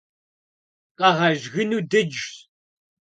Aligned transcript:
Къэгъэжь 0.97 1.45
гыну 1.53 1.81
дыджщ. 1.89 2.27